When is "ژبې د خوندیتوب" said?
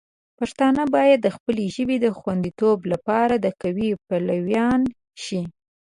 1.75-2.79